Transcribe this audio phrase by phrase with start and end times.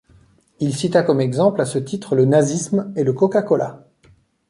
[0.59, 3.87] Il cita comme exemple à ce titre le nazisme et le Coca Cola.